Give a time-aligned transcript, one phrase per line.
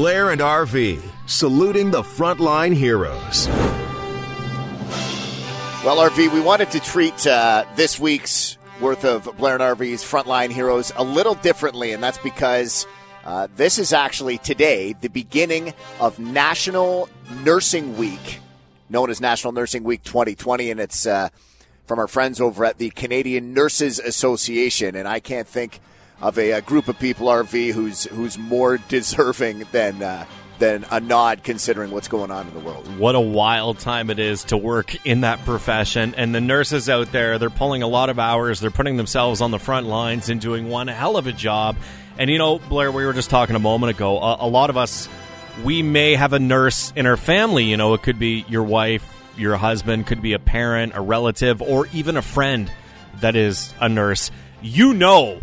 [0.00, 3.46] Blair and RV, saluting the frontline heroes.
[5.84, 10.52] Well, RV, we wanted to treat uh, this week's worth of Blair and RV's frontline
[10.52, 12.86] heroes a little differently, and that's because
[13.26, 17.10] uh, this is actually today the beginning of National
[17.44, 18.40] Nursing Week,
[18.88, 21.28] known as National Nursing Week 2020, and it's uh,
[21.84, 24.96] from our friends over at the Canadian Nurses Association.
[24.96, 25.78] And I can't think
[26.20, 30.26] of a, a group of people, RV, who's who's more deserving than uh,
[30.60, 32.86] than a nod considering what's going on in the world.
[32.98, 36.14] What a wild time it is to work in that profession.
[36.16, 38.60] And the nurses out there, they're pulling a lot of hours.
[38.60, 41.76] They're putting themselves on the front lines and doing one hell of a job.
[42.18, 44.76] And you know, Blair, we were just talking a moment ago, a, a lot of
[44.76, 45.08] us,
[45.64, 47.64] we may have a nurse in our family.
[47.64, 49.04] You know, it could be your wife,
[49.36, 52.70] your husband, could be a parent, a relative, or even a friend
[53.20, 54.30] that is a nurse.
[54.60, 55.40] You know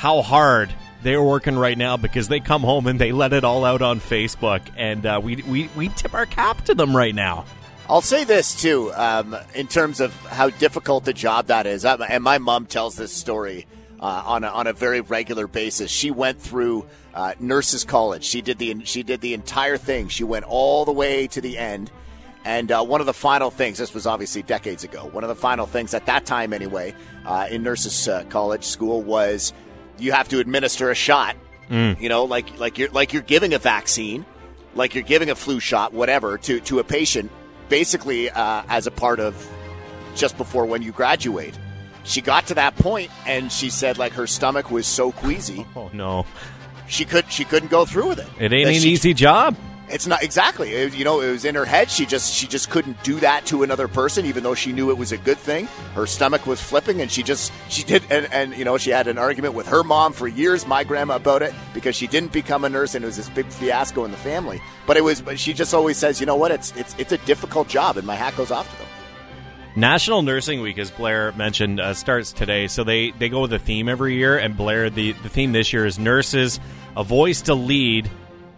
[0.00, 0.72] how hard
[1.02, 4.00] they're working right now because they come home and they let it all out on
[4.00, 7.44] Facebook, and uh, we, we we tip our cap to them right now.
[7.86, 12.24] I'll say this too, um, in terms of how difficult the job that is, and
[12.24, 13.66] my mom tells this story
[14.00, 15.90] uh, on a, on a very regular basis.
[15.90, 18.24] She went through uh, nurses college.
[18.24, 20.08] She did the she did the entire thing.
[20.08, 21.90] She went all the way to the end.
[22.42, 25.34] And uh, one of the final things, this was obviously decades ago, one of the
[25.34, 26.94] final things at that time anyway,
[27.26, 29.52] uh, in nurses uh, college school was
[30.00, 31.36] you have to administer a shot.
[31.70, 32.00] Mm.
[32.00, 34.24] You know, like like you're like you're giving a vaccine,
[34.74, 37.30] like you're giving a flu shot, whatever, to to a patient,
[37.68, 39.48] basically uh, as a part of
[40.14, 41.58] just before when you graduate.
[42.02, 45.64] She got to that point, and she said like her stomach was so queasy.
[45.76, 46.26] Oh no,
[46.88, 48.28] she could she couldn't go through with it.
[48.40, 49.56] It ain't an she- easy job.
[49.92, 50.70] It's not exactly.
[50.72, 51.90] It- you know, it was in her head.
[51.90, 54.98] She just she just couldn't do that to another person, even though she knew it
[54.98, 55.66] was a good thing.
[55.94, 58.02] Her stomach was flipping, and she just she did.
[58.10, 61.16] And, and you know, she had an argument with her mom for years, my grandma,
[61.16, 64.10] about it because she didn't become a nurse, and it was this big fiasco in
[64.10, 64.60] the family.
[64.86, 65.20] But it was.
[65.20, 66.50] But she just always says, you know what?
[66.50, 68.86] It's it's it's a difficult job, and my hat goes off to them.
[69.76, 72.66] National Nursing Week, as Blair mentioned, uh, starts today.
[72.66, 75.72] So they, they go with a theme every year, and Blair, the, the theme this
[75.72, 76.58] year is Nurses,
[76.96, 78.10] a voice to lead,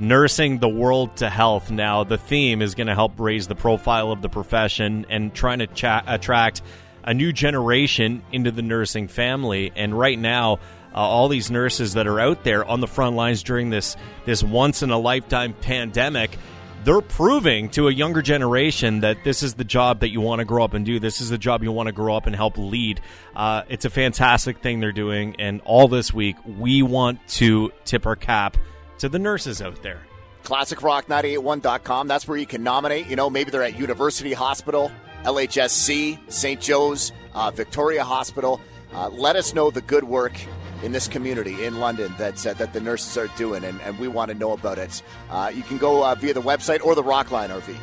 [0.00, 1.70] nursing the world to health.
[1.70, 5.60] Now, the theme is going to help raise the profile of the profession and trying
[5.60, 6.62] to cha- attract
[7.04, 9.72] a new generation into the nursing family.
[9.76, 10.54] And right now,
[10.94, 14.42] uh, all these nurses that are out there on the front lines during this this
[14.42, 16.38] once in a lifetime pandemic
[16.86, 20.44] they're proving to a younger generation that this is the job that you want to
[20.44, 21.00] grow up and do.
[21.00, 23.00] This is the job you want to grow up and help lead.
[23.34, 25.34] Uh, it's a fantastic thing they're doing.
[25.40, 28.56] And all this week, we want to tip our cap
[28.98, 30.02] to the nurses out there.
[30.44, 32.08] ClassicRock981.com.
[32.08, 33.06] That's where you can nominate.
[33.08, 34.92] You know, maybe they're at University Hospital,
[35.24, 36.60] LHSC, St.
[36.60, 38.60] Joe's, uh, Victoria Hospital.
[38.92, 40.38] Uh, let us know the good work
[40.82, 44.08] in this community in London that uh, that the nurses are doing, and, and we
[44.08, 45.02] want to know about it.
[45.30, 47.76] Uh, you can go uh, via the website or the Rockline RV.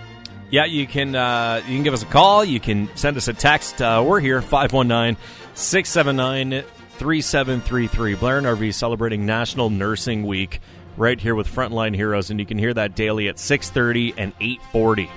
[0.49, 2.45] Yeah, you can uh, you can give us a call.
[2.45, 3.81] You can send us a text.
[3.81, 5.21] Uh, we're here 519
[5.55, 6.63] 679
[6.97, 8.15] 3733.
[8.15, 10.61] Blair and RV celebrating National Nursing Week
[10.97, 15.09] right here with Frontline Heroes, and you can hear that daily at 630 and 840.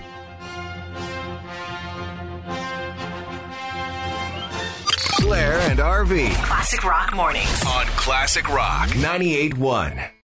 [5.20, 7.64] Blair and RV Classic Rock Mornings.
[7.66, 10.16] on Classic Rock 98.1.